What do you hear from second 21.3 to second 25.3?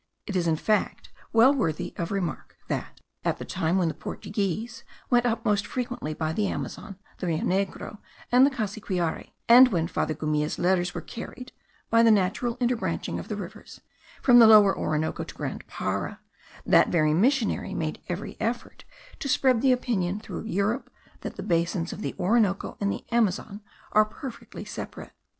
the basins of the Orinoco and the Amazon are perfectly separate.